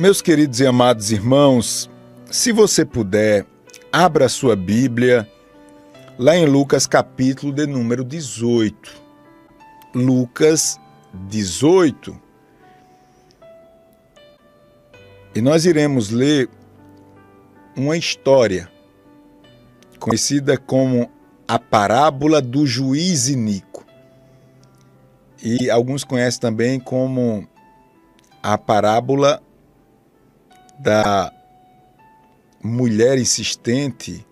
[0.00, 1.90] Meus queridos e amados irmãos,
[2.30, 3.44] se você puder,
[3.92, 5.30] abra sua Bíblia
[6.18, 8.94] lá em Lucas capítulo de número 18.
[9.94, 10.80] Lucas
[11.28, 12.18] 18.
[15.34, 16.48] E nós iremos ler
[17.76, 18.72] uma história
[19.98, 21.10] conhecida como
[21.46, 23.84] a parábola do juiz Inico.
[25.42, 27.46] E alguns conhecem também como
[28.42, 29.42] a parábola
[30.80, 31.30] da
[32.62, 34.26] mulher insistente,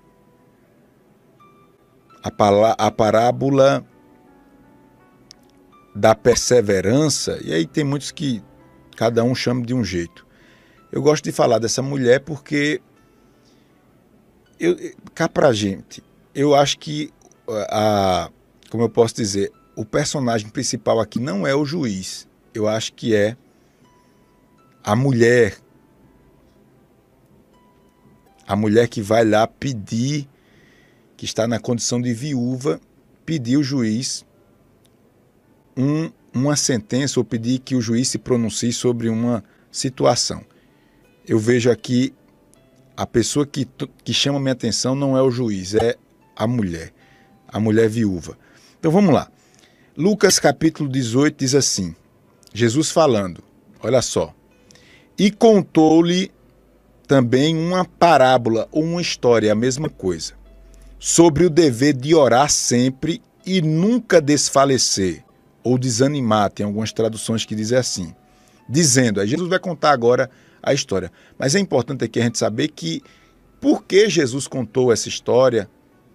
[2.22, 3.84] a, a parábola
[5.94, 8.42] da perseverança, e aí tem muitos que
[8.96, 10.26] cada um chama de um jeito.
[10.90, 12.80] Eu gosto de falar dessa mulher porque
[14.58, 14.74] eu,
[15.14, 16.02] cá pra gente,
[16.34, 17.12] eu acho que
[17.70, 18.30] a,
[18.70, 22.26] como eu posso dizer, o personagem principal aqui não é o juiz.
[22.54, 23.36] Eu acho que é
[24.82, 25.58] a mulher
[28.48, 30.26] a mulher que vai lá pedir,
[31.18, 32.80] que está na condição de viúva,
[33.26, 34.24] pedir o juiz
[35.76, 40.42] um, uma sentença ou pedir que o juiz se pronuncie sobre uma situação.
[41.26, 42.14] Eu vejo aqui
[42.96, 43.68] a pessoa que,
[44.02, 45.96] que chama minha atenção não é o juiz, é
[46.34, 46.90] a mulher,
[47.46, 48.36] a mulher viúva.
[48.80, 49.30] Então vamos lá.
[49.94, 51.94] Lucas capítulo 18 diz assim:
[52.54, 53.44] Jesus falando,
[53.82, 54.34] olha só.
[55.18, 56.32] E contou-lhe
[57.08, 60.34] também uma parábola ou uma história, a mesma coisa,
[60.98, 65.24] sobre o dever de orar sempre e nunca desfalecer
[65.64, 66.50] ou desanimar.
[66.50, 68.14] Tem algumas traduções que dizem assim,
[68.68, 70.30] dizendo, aí Jesus vai contar agora
[70.62, 71.10] a história.
[71.38, 73.02] Mas é importante aqui a gente saber que
[73.58, 75.68] por que Jesus contou essa história,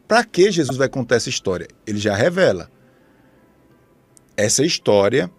[0.08, 1.68] para que Jesus vai contar essa história?
[1.88, 2.70] Ele já revela.
[4.38, 5.30] Essa história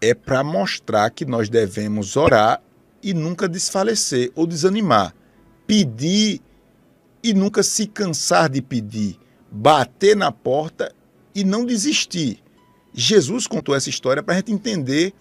[0.00, 2.62] é para mostrar que nós devemos orar
[3.02, 5.14] e nunca desfalecer ou desanimar.
[5.66, 6.40] Pedir
[7.22, 9.18] e nunca se cansar de pedir.
[9.50, 10.94] Bater na porta
[11.34, 12.42] e não desistir.
[12.92, 15.12] Jesus contou essa história para a gente entender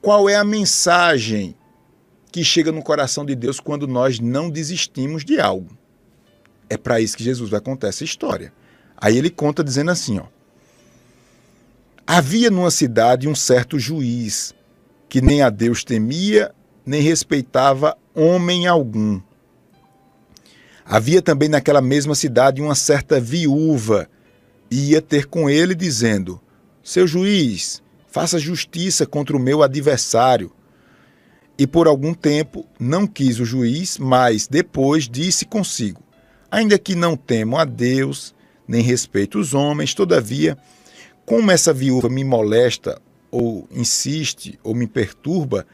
[0.00, 1.54] qual é a mensagem
[2.30, 5.76] que chega no coração de Deus quando nós não desistimos de algo.
[6.68, 8.52] É para isso que Jesus vai contar essa história.
[8.96, 10.24] Aí ele conta dizendo assim, ó:
[12.06, 14.54] Havia numa cidade um certo juiz
[15.08, 19.20] que nem a Deus temia nem respeitava homem algum.
[20.84, 24.08] Havia também naquela mesma cidade uma certa viúva,
[24.70, 26.40] e ia ter com ele, dizendo:
[26.82, 30.52] Seu juiz, faça justiça contra o meu adversário.
[31.58, 36.02] E por algum tempo não quis o juiz, mas depois disse consigo:
[36.50, 38.34] Ainda que não temo a Deus,
[38.66, 40.56] nem respeito os homens, todavia,
[41.24, 43.00] como essa viúva me molesta,
[43.30, 45.66] ou insiste, ou me perturba,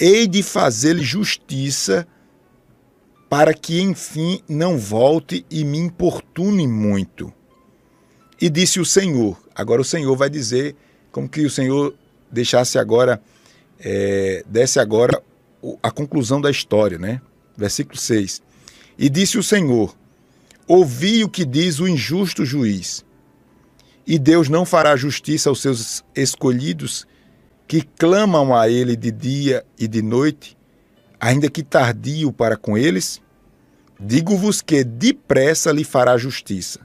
[0.00, 2.06] hei de fazer-lhe justiça
[3.28, 7.32] para que enfim não volte e me importune muito.
[8.40, 9.40] E disse o Senhor.
[9.54, 10.76] Agora o Senhor vai dizer
[11.10, 11.94] como que o Senhor
[12.30, 13.22] deixasse agora,
[13.78, 15.22] é, desse agora
[15.82, 17.20] a conclusão da história, né?
[17.56, 18.42] Versículo 6.
[18.98, 19.96] E disse o Senhor:
[20.66, 23.04] Ouvi o que diz o injusto juiz.
[24.06, 27.06] E Deus não fará justiça aos seus escolhidos
[27.72, 30.58] que clamam a ele de dia e de noite,
[31.18, 33.18] ainda que tardio para com eles?
[33.98, 36.80] Digo-vos que depressa lhe fará justiça.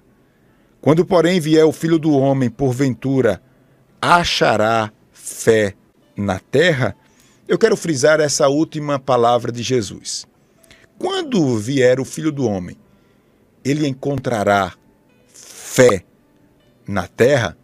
[0.80, 3.42] Quando, porém, vier o filho do homem, porventura,
[4.02, 5.74] achará fé
[6.16, 6.96] na terra?
[7.50, 10.26] Eu quero frisar essa última palavra de Jesus.
[10.98, 12.78] Quando vier o filho do homem,
[13.62, 14.74] ele encontrará
[15.34, 16.06] fé
[16.88, 17.58] na terra?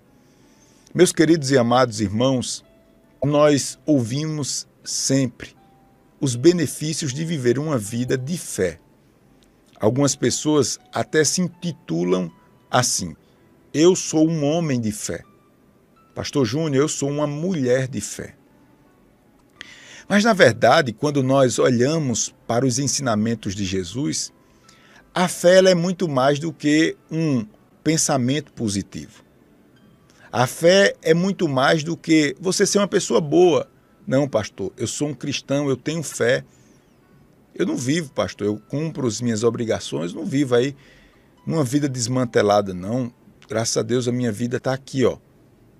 [0.94, 2.66] Meus queridos e amados irmãos,
[3.24, 5.56] nós ouvimos sempre
[6.20, 8.80] os benefícios de viver uma vida de fé.
[9.80, 12.32] Algumas pessoas até se intitulam
[12.70, 13.16] assim:
[13.74, 15.24] Eu sou um homem de fé.
[16.14, 18.36] Pastor Júnior, eu sou uma mulher de fé.
[20.08, 24.34] Mas, na verdade, quando nós olhamos para os ensinamentos de Jesus,
[25.14, 27.46] a fé é muito mais do que um
[27.84, 29.23] pensamento positivo.
[30.36, 33.70] A fé é muito mais do que você ser uma pessoa boa.
[34.08, 36.44] Não, pastor, eu sou um cristão, eu tenho fé.
[37.54, 40.76] Eu não vivo, pastor, eu cumpro as minhas obrigações, não vivo aí
[41.46, 43.14] numa vida desmantelada, não.
[43.48, 45.20] Graças a Deus a minha vida está aqui, ó.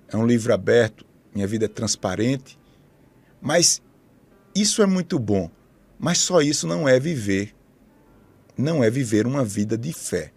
[0.06, 1.04] É um livro aberto,
[1.34, 2.56] minha vida é transparente.
[3.42, 3.82] Mas
[4.54, 5.50] isso é muito bom.
[5.98, 7.52] Mas só isso não é viver.
[8.56, 10.32] Não é viver uma vida de fé.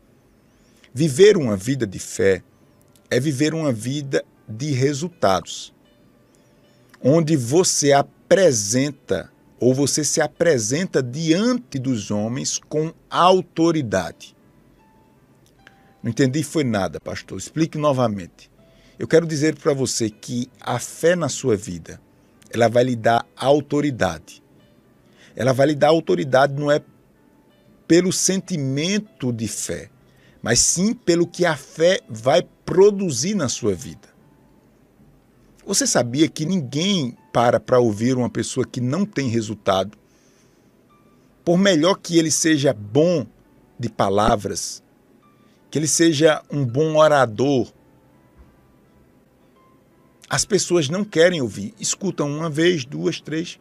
[0.91, 2.41] Viver uma vida de fé
[3.09, 5.73] é viver uma vida de resultados,
[7.01, 14.35] onde você apresenta ou você se apresenta diante dos homens com autoridade.
[16.01, 17.37] Não entendi foi nada, pastor.
[17.37, 18.51] Explique novamente.
[18.99, 21.99] Eu quero dizer para você que a fé na sua vida,
[22.51, 24.43] ela vai lhe dar autoridade.
[25.35, 26.81] Ela vai lhe dar autoridade não é
[27.87, 29.89] pelo sentimento de fé,
[30.41, 34.09] mas sim pelo que a fé vai produzir na sua vida.
[35.65, 39.97] Você sabia que ninguém para para ouvir uma pessoa que não tem resultado?
[41.45, 43.25] Por melhor que ele seja bom
[43.79, 44.83] de palavras,
[45.71, 47.71] que ele seja um bom orador,
[50.29, 51.73] as pessoas não querem ouvir.
[51.79, 53.57] Escutam uma vez, duas, três,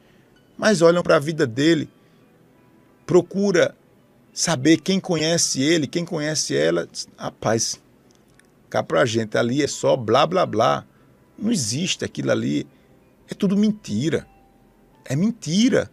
[0.58, 1.88] mas olham para a vida dele,
[3.06, 3.72] procura
[4.32, 6.88] saber quem conhece ele, quem conhece ela.
[7.16, 7.80] Rapaz,
[8.68, 10.84] cá pra gente, ali é só blá blá blá.
[11.38, 12.66] Não existe aquilo ali.
[13.28, 14.26] É tudo mentira.
[15.04, 15.90] É mentira.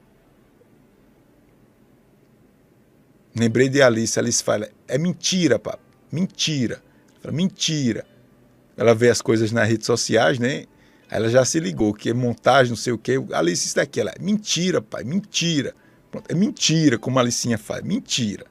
[3.35, 4.17] Lembrei de Alice.
[4.19, 5.83] Alice fala: é mentira, papo.
[6.11, 6.81] Mentira.
[7.21, 8.05] Fala, mentira.
[8.77, 10.65] Ela vê as coisas nas redes sociais, né?
[11.09, 13.23] Aí ela já se ligou que é montagem, não sei o quê.
[13.33, 13.99] Alice, isso daqui.
[13.99, 15.75] Ela, mentira, pai, mentira.
[16.09, 17.83] Pronto, é mentira, como a Alicinha faz.
[17.83, 18.45] Mentira.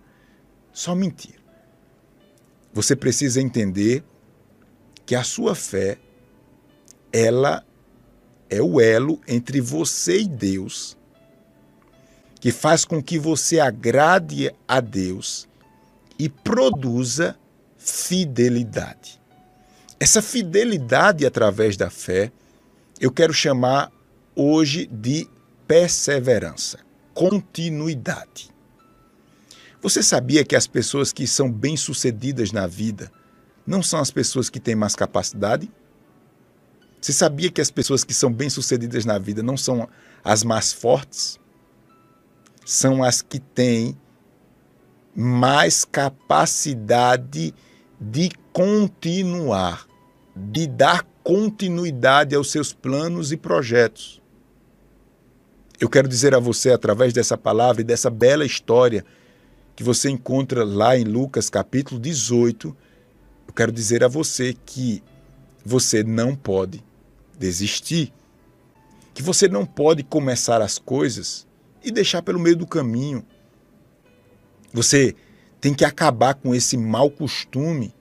[0.73, 1.41] Só mentira.
[2.73, 4.03] Você precisa entender
[5.13, 5.99] que a sua fé,
[7.13, 7.63] ela
[8.49, 10.97] é o elo entre você e Deus,
[12.41, 15.47] que faz com que você agrade a Deus
[16.19, 17.37] e produza
[17.77, 19.21] fidelidade.
[20.01, 22.33] Essa fidelidade através da fé,
[22.99, 23.93] eu quero chamar
[24.35, 25.29] hoje de
[25.69, 26.79] perseverança
[27.13, 28.49] continuidade.
[29.83, 33.13] Você sabia que as pessoas que são bem-sucedidas na vida
[33.67, 35.71] não são as pessoas que têm mais capacidade?
[37.01, 39.89] Você sabia que as pessoas que são bem-sucedidas na vida não são
[40.23, 41.39] as mais fortes?
[42.65, 43.99] São as que têm
[45.15, 47.55] mais capacidade
[48.01, 49.87] de continuar,
[50.35, 54.21] de dar continuidade aos seus planos e projetos.
[55.81, 59.05] Eu quero dizer a você, através dessa palavra e dessa bela história
[59.75, 62.77] que você encontra lá em Lucas capítulo 18,
[63.47, 65.03] eu quero dizer a você que
[65.65, 66.83] você não pode
[67.39, 68.13] desistir,
[69.15, 71.47] que você não pode começar as coisas
[71.85, 73.25] e deixar pelo meio do caminho.
[74.73, 75.15] Você
[75.61, 77.95] tem que acabar com esse mau costume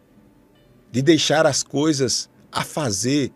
[0.91, 3.31] de deixar as coisas a fazer.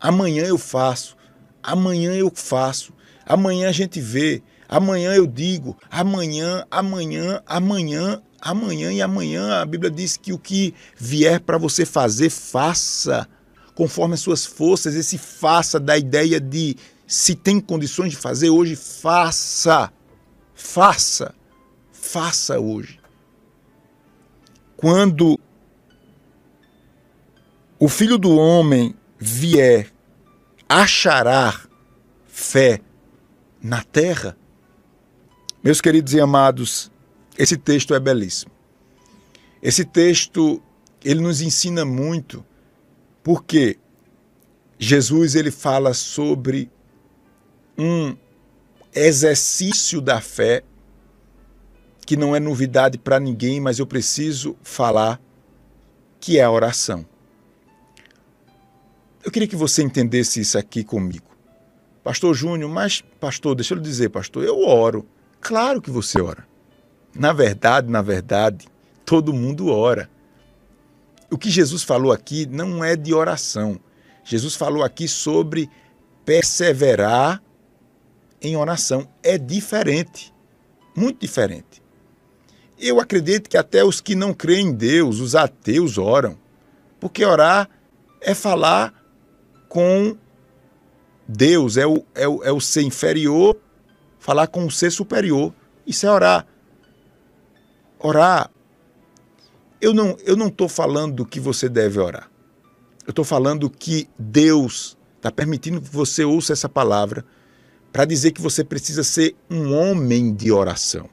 [0.00, 1.16] Amanhã eu faço,
[1.62, 2.92] amanhã eu faço.
[3.24, 9.60] Amanhã a gente vê, amanhã eu digo, amanhã, amanhã, amanhã, amanhã e amanhã.
[9.60, 13.28] A Bíblia diz que o que vier para você fazer, faça
[13.74, 14.96] conforme as suas forças.
[14.96, 19.92] Esse faça da ideia de se tem condições de fazer hoje, faça.
[20.54, 21.34] Faça.
[21.92, 23.00] Faça hoje.
[24.76, 25.38] Quando
[27.78, 29.92] o filho do homem vier,
[30.68, 31.60] achará
[32.26, 32.80] fé
[33.62, 34.36] na terra.
[35.62, 36.91] Meus queridos e amados,
[37.42, 38.52] esse texto é belíssimo.
[39.60, 40.62] Esse texto
[41.04, 42.46] ele nos ensina muito
[43.20, 43.80] porque
[44.78, 46.70] Jesus ele fala sobre
[47.76, 48.16] um
[48.94, 50.62] exercício da fé
[52.06, 55.20] que não é novidade para ninguém, mas eu preciso falar
[56.20, 57.04] que é a oração.
[59.24, 61.26] Eu queria que você entendesse isso aqui comigo.
[62.04, 65.04] Pastor Júnior, mas, pastor, deixa eu lhe dizer, pastor, eu oro.
[65.40, 66.51] Claro que você ora.
[67.14, 68.68] Na verdade, na verdade,
[69.04, 70.08] todo mundo ora.
[71.30, 73.78] O que Jesus falou aqui não é de oração.
[74.24, 75.68] Jesus falou aqui sobre
[76.24, 77.42] perseverar
[78.40, 79.08] em oração.
[79.22, 80.32] É diferente.
[80.94, 81.82] Muito diferente.
[82.78, 86.36] Eu acredito que até os que não creem em Deus, os ateus, oram.
[86.98, 87.68] Porque orar
[88.20, 88.92] é falar
[89.68, 90.16] com
[91.26, 93.56] Deus é o, é o, é o ser inferior,
[94.18, 95.54] falar com o ser superior.
[95.86, 96.46] Isso é orar.
[98.02, 98.50] Orar.
[99.80, 102.30] Eu não eu não estou falando que você deve orar.
[103.06, 107.24] Eu estou falando que Deus está permitindo que você ouça essa palavra
[107.92, 111.08] para dizer que você precisa ser um homem de oração,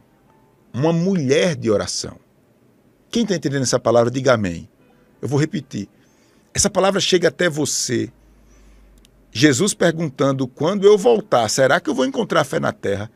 [0.74, 2.17] uma mulher de oração.
[3.12, 4.69] Quem está entendendo essa palavra, diga amém.
[5.22, 5.89] Eu vou repetir.
[6.53, 8.12] Essa palavra chega até você
[9.31, 13.12] Jesus perguntando: quando eu voltar, será que eu vou encontrar fé na terra?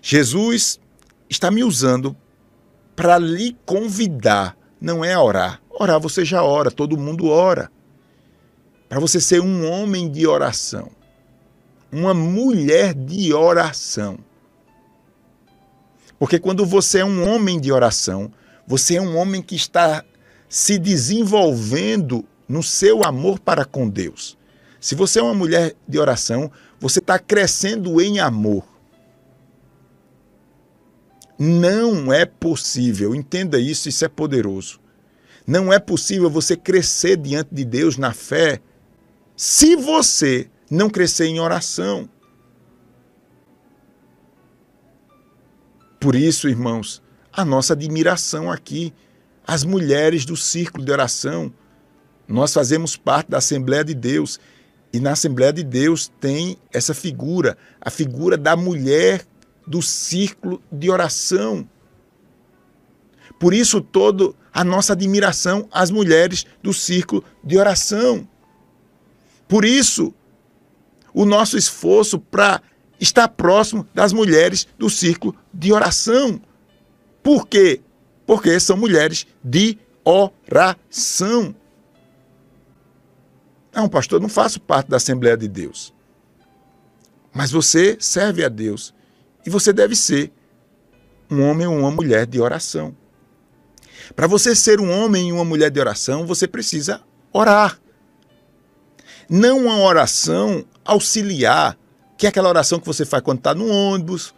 [0.00, 0.80] Jesus
[1.28, 2.16] está me usando
[3.02, 5.60] para lhe convidar, não é orar.
[5.68, 7.68] Orar você já ora, todo mundo ora.
[8.88, 10.88] Para você ser um homem de oração,
[11.90, 14.20] uma mulher de oração.
[16.16, 18.30] Porque quando você é um homem de oração,
[18.68, 20.04] você é um homem que está
[20.48, 24.38] se desenvolvendo no seu amor para com Deus.
[24.80, 28.62] Se você é uma mulher de oração, você está crescendo em amor.
[31.44, 34.78] Não é possível, entenda isso, isso é poderoso.
[35.44, 38.60] Não é possível você crescer diante de Deus na fé
[39.36, 42.08] se você não crescer em oração.
[45.98, 48.94] Por isso, irmãos, a nossa admiração aqui,
[49.44, 51.52] as mulheres do círculo de oração.
[52.28, 54.38] Nós fazemos parte da Assembleia de Deus
[54.92, 59.26] e na Assembleia de Deus tem essa figura, a figura da mulher
[59.66, 61.68] do círculo de oração.
[63.38, 68.28] Por isso, toda a nossa admiração às mulheres do círculo de oração.
[69.48, 70.14] Por isso,
[71.14, 72.62] o nosso esforço para
[73.00, 76.40] estar próximo das mulheres do círculo de oração.
[77.22, 77.80] Por quê?
[78.26, 81.54] Porque são mulheres de oração.
[83.74, 85.92] Não, pastor, não faço parte da Assembleia de Deus.
[87.32, 88.94] Mas você serve a Deus
[89.44, 90.32] e você deve ser
[91.30, 92.94] um homem ou uma mulher de oração.
[94.14, 97.00] Para você ser um homem e uma mulher de oração, você precisa
[97.32, 97.80] orar.
[99.28, 101.78] Não uma oração auxiliar,
[102.18, 104.34] que é aquela oração que você faz quando está no ônibus,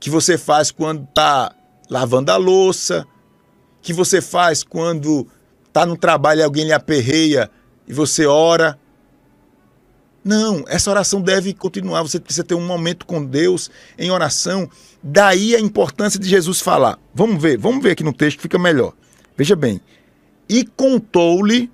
[0.00, 1.54] que você faz quando está
[1.88, 3.06] lavando a louça,
[3.80, 5.26] que você faz quando
[5.66, 7.50] está no trabalho e alguém lhe aperreia
[7.86, 8.78] e você ora.
[10.24, 12.02] Não, essa oração deve continuar.
[12.02, 14.70] Você precisa ter um momento com Deus em oração.
[15.02, 16.98] Daí a importância de Jesus falar.
[17.14, 18.92] Vamos ver, vamos ver aqui no texto, fica melhor.
[19.36, 19.80] Veja bem.
[20.48, 21.70] E contou-lhe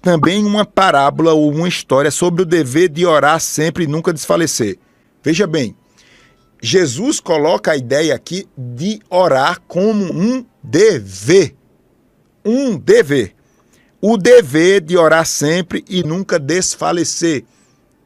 [0.00, 4.78] também uma parábola ou uma história sobre o dever de orar sempre e nunca desfalecer.
[5.20, 5.76] Veja bem,
[6.62, 11.56] Jesus coloca a ideia aqui de orar como um dever.
[12.44, 13.35] Um dever
[14.00, 17.44] o dever de orar sempre e nunca desfalecer.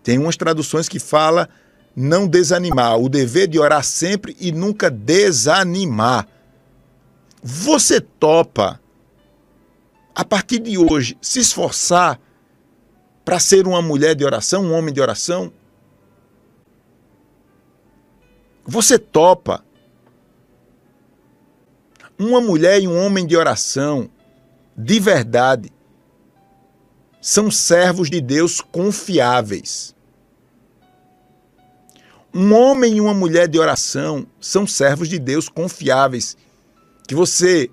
[0.02, 1.48] Tem umas traduções que fala
[1.94, 6.26] não desanimar, o dever de orar sempre e nunca desanimar.
[7.42, 8.80] Você topa
[10.14, 12.20] a partir de hoje se esforçar
[13.24, 15.52] para ser uma mulher de oração, um homem de oração?
[18.64, 19.64] Você topa
[22.18, 24.10] uma mulher e um homem de oração
[24.76, 25.72] de verdade
[27.20, 29.94] são servos de Deus confiáveis.
[32.32, 36.36] Um homem e uma mulher de oração são servos de Deus confiáveis.
[37.06, 37.70] Que você,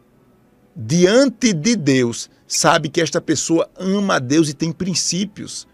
[0.75, 5.67] diante de Deus, sabe que esta pessoa ama a Deus e tem princípios.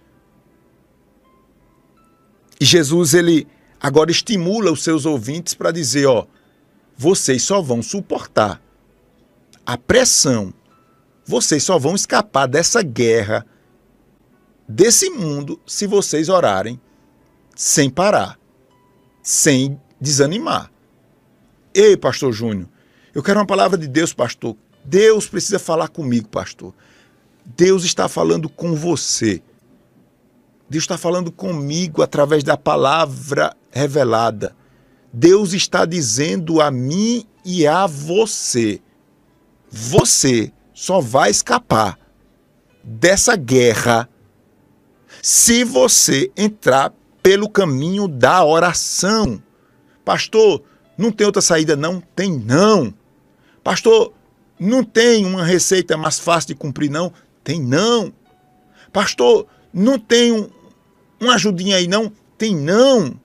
[2.60, 3.48] E Jesus, ele
[3.80, 6.26] agora estimula os seus ouvintes para dizer: ó,
[6.96, 8.62] vocês só vão suportar
[9.66, 10.54] a pressão,
[11.26, 13.46] vocês só vão escapar dessa guerra
[14.68, 16.80] desse mundo se vocês orarem
[17.56, 18.40] sem parar,
[19.22, 20.72] sem desanimar.
[21.74, 22.68] Ei, pastor Júnior,
[23.14, 24.56] eu quero uma palavra de Deus, pastor.
[24.84, 26.74] Deus precisa falar comigo, pastor.
[27.46, 29.42] Deus está falando com você.
[30.70, 34.56] Deus está falando comigo através da palavra revelada.
[35.12, 38.82] Deus está dizendo a mim e a você:
[39.70, 42.00] você só vai escapar
[42.84, 44.10] dessa guerra
[45.24, 49.42] se você entrar pelo caminho da oração.
[50.04, 50.62] Pastor,
[50.98, 52.02] não tem outra saída não?
[52.14, 52.94] Tem não.
[53.64, 54.12] Pastor,
[54.60, 57.14] não tem uma receita mais fácil de cumprir não?
[57.42, 58.14] Tem não.
[58.92, 60.50] Pastor, não tem um,
[61.22, 62.12] uma ajudinha aí não?
[62.38, 63.18] Tem não.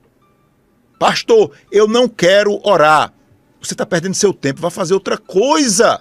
[1.00, 3.12] Pastor, eu não quero orar.
[3.60, 6.00] Você está perdendo seu tempo, vai fazer outra coisa.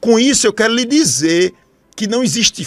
[0.00, 1.54] Com isso, eu quero lhe dizer
[1.94, 2.64] que não existe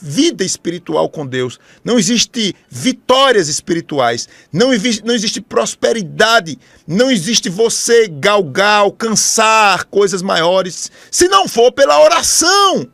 [0.00, 7.48] vida espiritual com Deus, não existe vitórias espirituais, não existe, não existe prosperidade, não existe
[7.48, 12.88] você galgar, alcançar coisas maiores, se não for pela oração.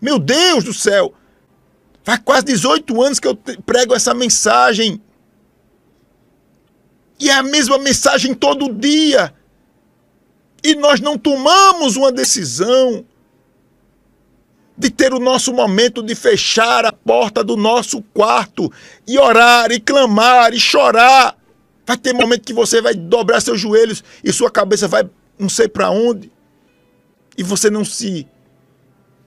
[0.00, 1.14] Meu Deus do céu!
[2.04, 5.00] Faz quase 18 anos que eu prego essa mensagem.
[7.18, 9.32] E é a mesma mensagem todo dia.
[10.64, 13.04] E nós não tomamos uma decisão
[14.76, 18.72] de ter o nosso momento de fechar a porta do nosso quarto
[19.06, 21.36] e orar e clamar e chorar.
[21.86, 25.68] Vai ter momento que você vai dobrar seus joelhos e sua cabeça vai não sei
[25.68, 26.30] para onde.
[27.36, 28.26] E você não se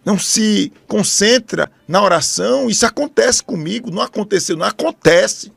[0.04, 2.70] não se concentra na oração.
[2.70, 5.52] Isso acontece comigo, não aconteceu, não acontece.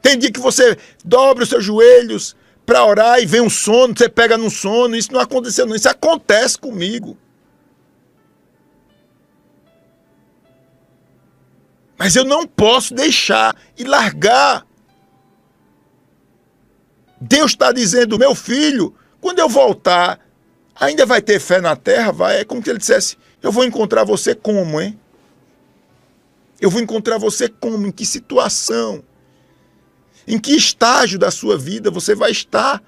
[0.00, 2.34] Tem dia que você dobra os seus joelhos,
[2.68, 4.94] para orar e vem um sono, você pega no sono.
[4.94, 5.74] Isso não aconteceu, não.
[5.74, 7.16] Isso acontece comigo.
[11.98, 14.64] Mas eu não posso deixar e largar.
[17.20, 20.20] Deus está dizendo, meu filho, quando eu voltar,
[20.76, 22.12] ainda vai ter fé na terra?
[22.12, 22.40] Vai.
[22.40, 24.98] É como se ele dissesse: Eu vou encontrar você como, hein?
[26.60, 27.86] Eu vou encontrar você como?
[27.86, 29.02] Em que situação?
[30.26, 32.82] Em que estágio da sua vida você vai estar?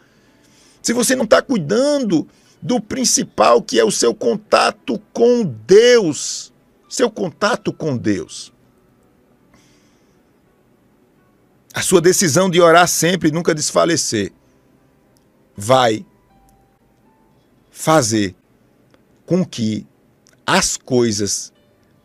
[0.80, 2.28] Se você não está cuidando
[2.62, 6.52] do principal, que é o seu contato com Deus.
[6.88, 8.52] Seu contato com Deus.
[11.72, 14.32] A sua decisão de orar sempre e nunca desfalecer
[15.56, 16.04] vai
[17.70, 18.34] fazer
[19.24, 19.86] com que
[20.46, 21.52] as coisas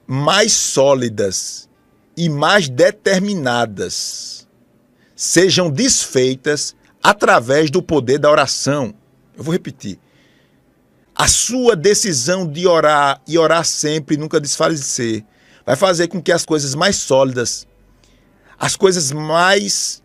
[0.05, 1.67] mais sólidas
[2.15, 4.47] e mais determinadas
[5.15, 8.93] sejam desfeitas através do poder da oração.
[9.35, 9.99] Eu vou repetir.
[11.15, 15.23] A sua decisão de orar e orar sempre, nunca desfalecer,
[15.65, 17.65] vai fazer com que as coisas mais sólidas,
[18.57, 20.03] as coisas mais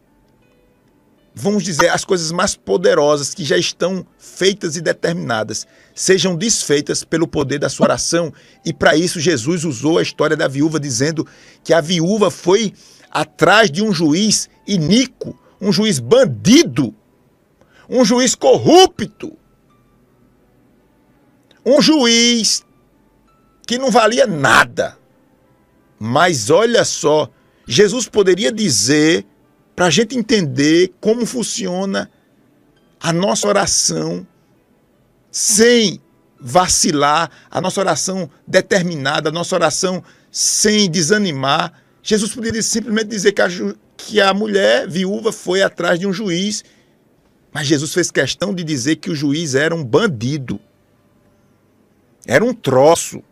[1.34, 7.26] vamos dizer, as coisas mais poderosas que já estão feitas e determinadas sejam desfeitas pelo
[7.26, 8.32] poder da sua oração.
[8.64, 11.26] E para isso, Jesus usou a história da viúva, dizendo
[11.62, 12.72] que a viúva foi
[13.10, 16.94] atrás de um juiz iníquo, um juiz bandido,
[17.88, 19.36] um juiz corrupto,
[21.64, 22.64] um juiz
[23.66, 24.96] que não valia nada.
[25.98, 27.28] Mas olha só,
[27.70, 29.24] Jesus poderia dizer
[29.76, 32.10] para a gente entender como funciona
[32.98, 34.26] a nossa oração
[35.30, 36.00] sem
[36.40, 41.80] vacilar, a nossa oração determinada, a nossa oração sem desanimar.
[42.02, 43.48] Jesus poderia simplesmente dizer que a,
[43.96, 46.64] que a mulher viúva foi atrás de um juiz,
[47.52, 50.58] mas Jesus fez questão de dizer que o juiz era um bandido,
[52.26, 53.22] era um troço,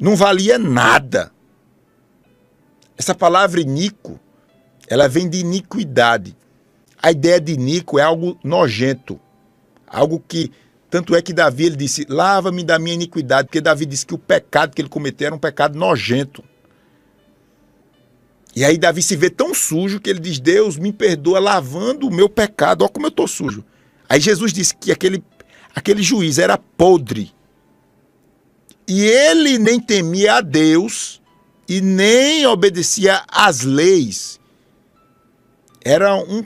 [0.00, 1.35] não valia nada.
[2.96, 4.18] Essa palavra inico
[4.88, 6.36] ela vem de iniquidade.
[7.02, 9.20] A ideia de inico é algo nojento,
[9.86, 10.50] algo que
[10.88, 14.18] tanto é que Davi ele disse: "Lava-me da minha iniquidade", porque Davi disse que o
[14.18, 16.42] pecado que ele cometeu era um pecado nojento.
[18.54, 22.14] E aí Davi se vê tão sujo que ele diz: "Deus, me perdoa lavando o
[22.14, 23.64] meu pecado, olha como eu estou sujo".
[24.08, 25.22] Aí Jesus disse que aquele
[25.74, 27.32] aquele juiz era podre.
[28.88, 31.20] E ele nem temia a Deus
[31.68, 34.40] e nem obedecia às leis
[35.84, 36.44] era um,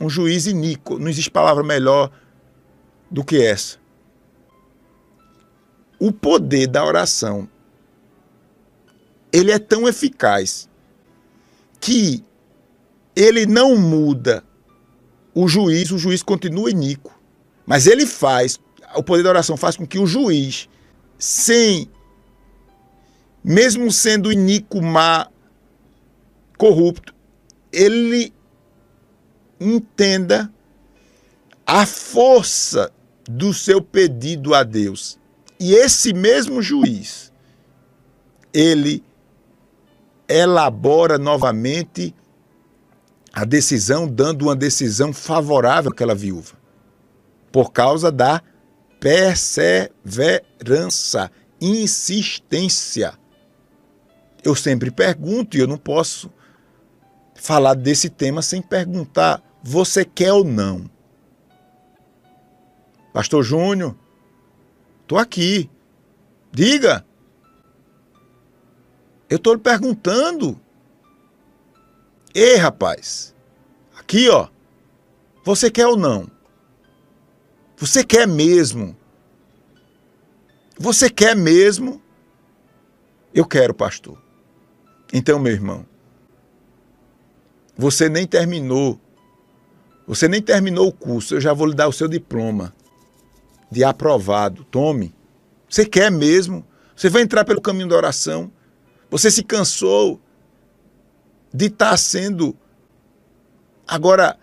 [0.00, 0.98] um juiz iníquo.
[0.98, 2.10] Não existe palavra melhor
[3.10, 3.78] do que essa.
[5.98, 7.48] O poder da oração
[9.34, 10.68] ele é tão eficaz
[11.80, 12.24] que
[13.16, 14.44] ele não muda
[15.34, 17.12] o juiz, o juiz continua iníquo.
[17.66, 18.60] Mas ele faz,
[18.94, 20.68] o poder da oração faz com que o juiz,
[21.18, 21.90] sem,
[23.44, 25.28] mesmo sendo iníquo, má,
[26.56, 27.14] corrupto,
[27.70, 28.32] ele
[29.60, 30.50] entenda
[31.66, 32.90] a força
[33.28, 35.18] do seu pedido a Deus.
[35.60, 37.30] E esse mesmo juiz,
[38.52, 39.04] ele
[40.28, 42.14] elabora novamente
[43.32, 46.54] a decisão, dando uma decisão favorável àquela viúva,
[47.50, 48.40] por causa da
[49.00, 53.18] perseverança, insistência.
[54.44, 56.30] Eu sempre pergunto e eu não posso
[57.34, 60.88] falar desse tema sem perguntar: você quer ou não?
[63.12, 63.96] Pastor Júnior,
[65.00, 65.70] estou aqui.
[66.52, 67.04] Diga.
[69.30, 70.60] Eu estou lhe perguntando.
[72.34, 73.34] Ei, rapaz.
[73.96, 74.48] Aqui, ó.
[75.44, 76.30] Você quer ou não?
[77.76, 78.96] Você quer mesmo?
[80.78, 82.02] Você quer mesmo?
[83.32, 84.23] Eu quero, pastor.
[85.16, 85.86] Então, meu irmão,
[87.76, 88.98] você nem terminou.
[90.08, 91.36] Você nem terminou o curso.
[91.36, 92.74] Eu já vou lhe dar o seu diploma
[93.70, 94.64] de aprovado.
[94.64, 95.14] Tome.
[95.68, 96.66] Você quer mesmo?
[96.96, 98.50] Você vai entrar pelo caminho da oração.
[99.08, 100.20] Você se cansou
[101.52, 102.56] de estar tá sendo
[103.86, 104.36] agora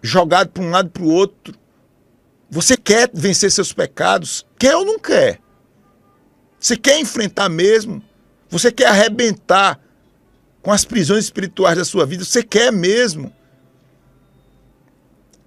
[0.00, 1.54] jogado para um lado para o outro.
[2.48, 4.46] Você quer vencer seus pecados?
[4.58, 5.38] Quer ou não quer?
[6.58, 8.07] Você quer enfrentar mesmo?
[8.48, 9.80] Você quer arrebentar
[10.62, 12.24] com as prisões espirituais da sua vida.
[12.24, 13.32] Você quer mesmo?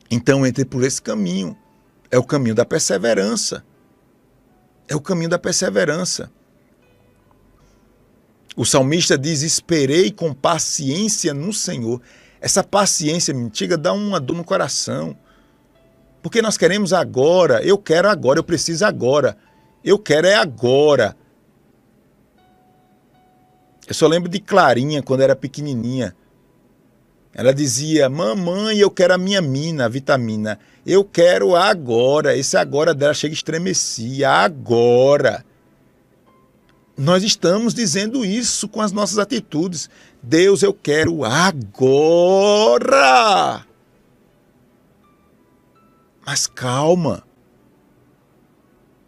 [0.10, 1.58] Então entre por esse caminho.
[2.10, 3.64] É o caminho da perseverança.
[4.88, 6.30] É o caminho da perseverança.
[8.56, 12.02] O salmista diz: Esperei com paciência no Senhor.
[12.42, 15.16] Essa paciência, me chega a dar uma dor no coração.
[16.22, 19.38] Porque nós queremos agora, eu quero agora, eu preciso agora.
[19.84, 21.16] Eu quero é agora.
[23.88, 26.16] Eu só lembro de Clarinha quando era pequenininha.
[27.34, 30.60] Ela dizia: Mamãe, eu quero a minha mina, a vitamina.
[30.86, 32.36] Eu quero agora.
[32.36, 34.30] Esse agora dela chega estremecia.
[34.30, 35.46] Agora.
[36.98, 39.90] Nós estamos dizendo isso com as nossas atitudes.
[40.22, 42.86] Deus, eu quero agora.
[46.26, 47.24] Mas calma.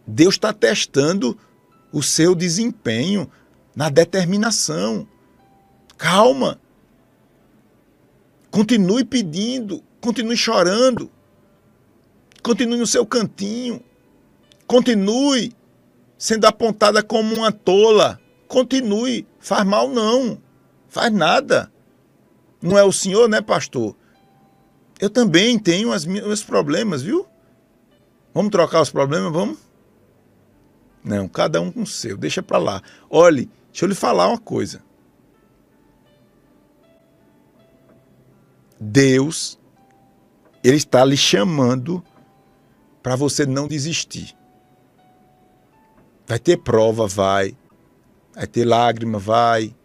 [0.08, 1.38] Deus está testando
[1.92, 3.30] o seu desempenho
[3.76, 5.08] na determinação.
[5.98, 6.60] Calma.
[8.52, 11.10] Continue pedindo, continue chorando.
[12.42, 13.82] Continue no seu cantinho.
[14.68, 15.56] Continue
[16.18, 18.20] sendo apontada como uma tola.
[18.48, 19.26] Continue.
[19.40, 20.40] Faz mal não.
[20.90, 21.72] Faz nada.
[22.62, 23.96] Não é o senhor, né, pastor?
[25.00, 27.26] Eu também tenho os meus problemas, viu?
[28.34, 29.58] Vamos trocar os problemas, vamos?
[31.04, 32.82] Não, cada um com o seu, deixa para lá.
[33.10, 34.82] Olhe, deixa eu lhe falar uma coisa.
[38.80, 39.60] Deus,
[40.64, 42.02] Ele está lhe chamando
[43.02, 44.34] para você não desistir.
[46.26, 47.58] Vai ter prova, vai.
[48.34, 49.76] Vai ter lágrima, vai.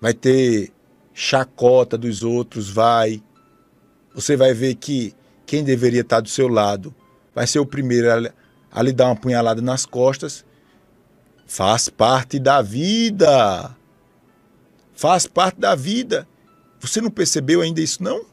[0.00, 0.72] Vai ter
[1.12, 3.22] chacota dos outros, vai.
[4.14, 6.94] Você vai ver que quem deveria estar do seu lado
[7.34, 8.32] vai ser o primeiro a,
[8.70, 10.44] a lhe dar uma punhalada nas costas.
[11.52, 13.76] Faz parte da vida.
[14.94, 16.26] Faz parte da vida.
[16.80, 18.24] Você não percebeu ainda isso, não?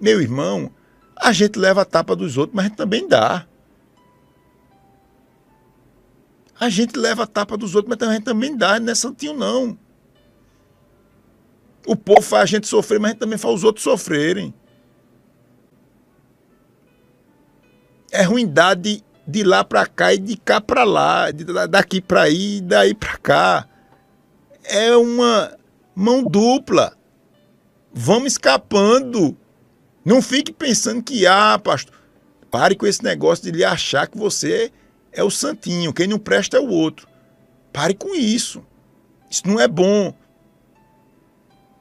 [0.00, 0.72] Meu irmão,
[1.16, 3.48] a gente leva a tapa dos outros, mas a gente também dá.
[6.60, 9.34] A gente leva a tapa dos outros, mas a gente também dá, não é santinho,
[9.34, 9.76] não.
[11.84, 14.54] O povo faz a gente sofrer, mas a gente também faz os outros sofrerem.
[18.12, 22.56] É ruindade de lá para cá e de cá para lá, de daqui para aí
[22.56, 23.68] e daí para cá.
[24.64, 25.56] É uma
[25.94, 26.96] mão dupla.
[27.92, 29.36] Vamos escapando.
[30.04, 31.94] Não fique pensando que, ah, pastor,
[32.50, 34.72] pare com esse negócio de lhe achar que você
[35.12, 37.06] é o santinho, quem não presta é o outro.
[37.72, 38.64] Pare com isso.
[39.30, 40.14] Isso não é bom.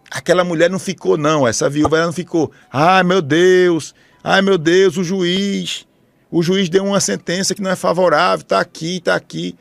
[0.10, 1.48] Aquela mulher não ficou, não.
[1.48, 2.52] Essa viúva ela não ficou.
[2.72, 3.96] Ai, meu Deus.
[4.24, 5.88] Ai, meu Deus, o juiz.
[6.32, 8.44] O juiz deu uma sentença que não é favorável.
[8.44, 9.56] Está aqui, está aqui.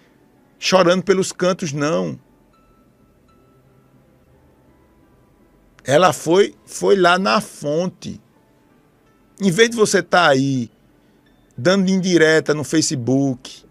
[0.59, 2.19] Chorando pelos cantos, não.
[5.83, 8.21] Ela foi, foi lá na fonte.
[9.41, 10.71] Em vez de você estar tá aí
[11.57, 13.65] dando indireta no Facebook,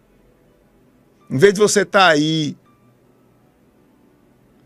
[1.30, 2.58] em vez de você estar tá aí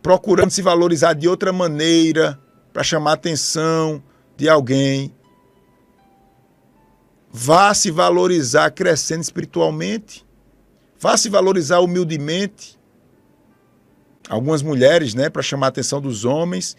[0.01, 2.39] procurando se valorizar de outra maneira
[2.71, 4.01] para chamar a atenção
[4.35, 5.13] de alguém,
[7.35, 10.23] vá se valorizar crescendo espiritualmente,
[10.99, 12.79] vá se valorizar humildemente.
[14.29, 16.77] Algumas mulheres, né, para chamar a atenção dos homens,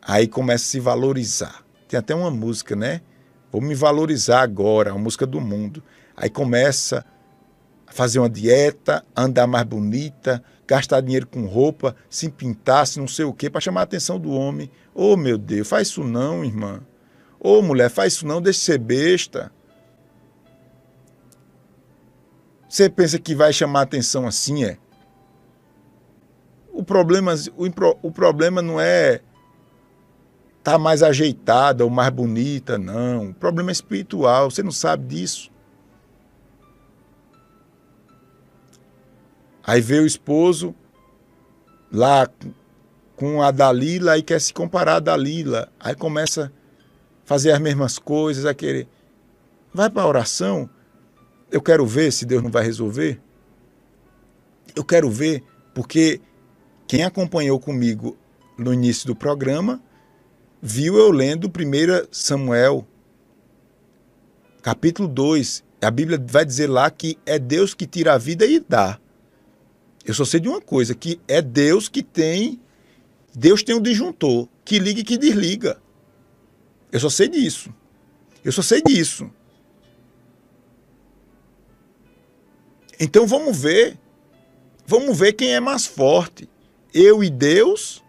[0.00, 1.64] aí começa a se valorizar.
[1.88, 3.00] Tem até uma música, né?
[3.50, 5.82] Vou me valorizar agora, uma música do mundo.
[6.16, 7.04] Aí começa
[7.86, 13.08] a fazer uma dieta, andar mais bonita, gastar dinheiro com roupa, se pintar, se não
[13.08, 14.70] sei o quê, para chamar a atenção do homem.
[14.94, 16.80] Oh, meu Deus, faz isso não, irmã.
[17.40, 19.52] Ô mulher, faz isso não, deixa de ser besta.
[22.68, 24.76] Você pensa que vai chamar atenção assim, é?
[26.70, 27.66] O problema, o,
[28.08, 29.22] o problema não é
[30.62, 33.30] tá mais ajeitada ou mais bonita, não.
[33.30, 35.50] O problema é espiritual, você não sabe disso.
[39.64, 40.74] Aí vê o esposo
[41.90, 42.28] lá
[43.16, 45.72] com a Dalila e quer se comparar a Dalila.
[45.80, 46.52] Aí começa
[47.28, 48.88] fazer as mesmas coisas, a querer.
[49.72, 50.68] Vai para a oração.
[51.50, 53.20] Eu quero ver se Deus não vai resolver.
[54.74, 56.22] Eu quero ver, porque
[56.86, 58.16] quem acompanhou comigo
[58.56, 59.78] no início do programa
[60.62, 62.86] viu eu lendo 1 Samuel,
[64.62, 65.62] capítulo 2.
[65.82, 68.98] A Bíblia vai dizer lá que é Deus que tira a vida e dá.
[70.02, 72.58] Eu só sei de uma coisa, que é Deus que tem.
[73.34, 75.78] Deus tem um disjuntor que liga e que desliga.
[76.90, 77.72] Eu só sei disso.
[78.44, 79.30] Eu só sei disso.
[82.98, 83.98] Então vamos ver.
[84.86, 86.48] Vamos ver quem é mais forte.
[86.92, 88.02] Eu e Deus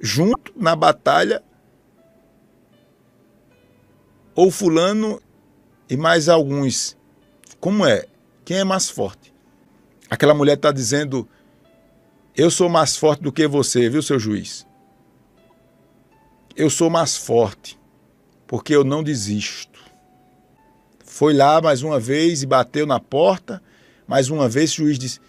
[0.00, 1.42] junto na batalha
[4.34, 5.20] ou fulano
[5.88, 6.96] e mais alguns.
[7.58, 8.06] Como é?
[8.44, 9.34] Quem é mais forte?
[10.08, 11.28] Aquela mulher está dizendo:
[12.36, 14.67] Eu sou mais forte do que você, viu, seu juiz?
[16.58, 17.78] Eu sou mais forte,
[18.44, 19.78] porque eu não desisto.
[21.04, 23.62] Foi lá mais uma vez e bateu na porta.
[24.08, 25.20] Mais uma vez o juiz disse: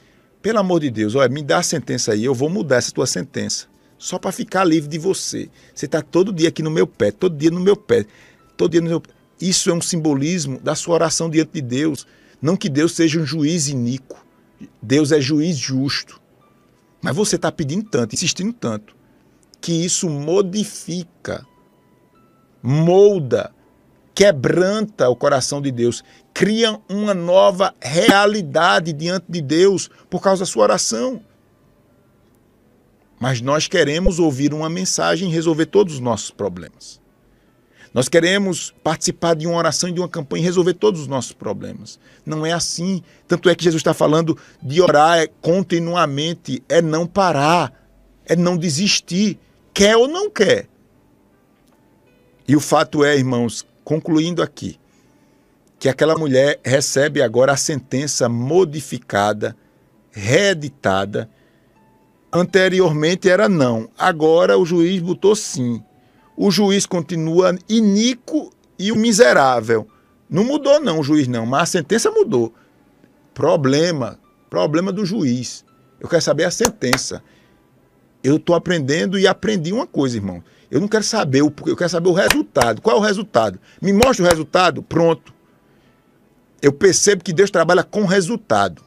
[0.42, 3.06] Pelo amor de Deus, olha, me dá a sentença aí, eu vou mudar essa tua
[3.06, 3.68] sentença.
[3.96, 5.52] Só para ficar livre de você.
[5.72, 8.08] Você está todo dia aqui no meu pé, todo dia no meu pé,
[8.58, 9.12] todo dia no meu pé.
[9.40, 12.08] Isso é um simbolismo da sua oração diante de Deus.
[12.42, 14.18] Não que Deus seja um juiz iníquo.
[14.82, 16.20] Deus é juiz justo.
[17.04, 18.96] Mas você está pedindo tanto, insistindo tanto,
[19.62, 21.46] que isso modifica,
[22.62, 23.54] molda,
[24.14, 30.46] quebranta o coração de Deus, cria uma nova realidade diante de Deus por causa da
[30.46, 31.22] sua oração.
[33.20, 37.00] Mas nós queremos ouvir uma mensagem e resolver todos os nossos problemas.
[37.94, 41.34] Nós queremos participar de uma oração e de uma campanha e resolver todos os nossos
[41.34, 42.00] problemas.
[42.26, 43.02] Não é assim.
[43.28, 47.74] Tanto é que Jesus está falando de orar continuamente, é não parar,
[48.26, 49.40] é não desistir.
[49.80, 50.68] Quer ou não quer.
[52.48, 54.80] E o fato é, irmãos, concluindo aqui,
[55.80, 59.56] que aquela mulher recebe agora a sentença modificada,
[60.12, 61.30] reeditada.
[62.32, 65.82] Anteriormente era não, agora o juiz botou sim
[66.42, 69.86] o juiz continua iníquo e o miserável.
[70.30, 72.54] Não mudou não o juiz não, mas a sentença mudou.
[73.34, 74.18] Problema,
[74.50, 75.66] problema do juiz.
[76.00, 77.22] Eu quero saber a sentença.
[78.24, 80.44] Eu estou aprendendo e aprendi uma coisa, irmão.
[80.70, 82.82] Eu não quero saber o eu quero saber o resultado.
[82.82, 83.60] Qual é o resultado?
[83.82, 85.34] Me mostra o resultado, pronto.
[86.62, 88.84] Eu percebo que Deus trabalha com resultado.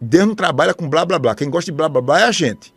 [0.00, 1.34] Deus não trabalha com blá blá blá.
[1.34, 2.72] Quem gosta de blá blá blá é a gente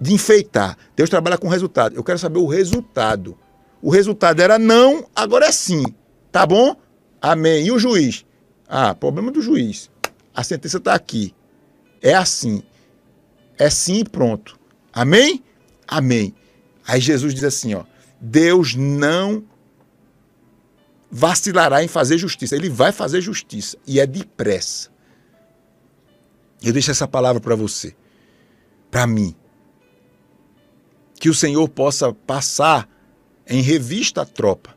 [0.00, 0.76] de enfeitar.
[0.94, 1.96] Deus trabalha com resultado.
[1.96, 3.36] Eu quero saber o resultado.
[3.80, 5.84] O resultado era não, agora é sim.
[6.30, 6.76] Tá bom?
[7.20, 7.66] Amém.
[7.66, 8.24] E o juiz?
[8.68, 9.90] Ah, problema do juiz.
[10.34, 11.34] A sentença está aqui.
[12.02, 12.62] É assim.
[13.58, 14.58] É sim e pronto.
[14.94, 15.42] Amém?
[15.88, 16.34] Amém.
[16.86, 17.84] Aí Jesus diz assim, ó:
[18.20, 19.44] Deus não
[21.10, 22.54] vacilará em fazer justiça.
[22.54, 24.90] Ele vai fazer justiça e é depressa.
[26.62, 27.94] Eu deixo essa palavra para você,
[28.90, 29.34] para mim
[31.24, 32.88] que o Senhor possa passar
[33.46, 34.74] em revista a tropa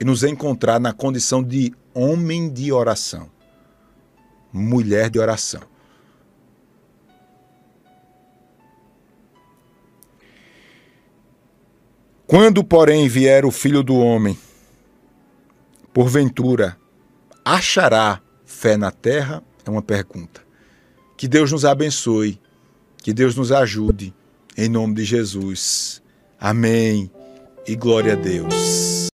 [0.00, 3.30] e nos encontrar na condição de homem de oração,
[4.52, 5.60] mulher de oração.
[12.32, 14.38] Quando, porém, vier o filho do homem,
[15.92, 16.78] porventura,
[17.44, 19.42] achará fé na terra?
[19.66, 20.40] É uma pergunta.
[21.14, 22.40] Que Deus nos abençoe,
[23.02, 24.14] que Deus nos ajude
[24.56, 26.00] em nome de Jesus.
[26.40, 27.10] Amém.
[27.68, 29.10] E glória a Deus.